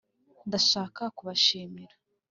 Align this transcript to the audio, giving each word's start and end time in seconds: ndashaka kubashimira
ndashaka 0.47 1.01
kubashimira 1.17 1.95